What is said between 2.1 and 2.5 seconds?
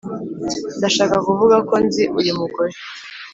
uyu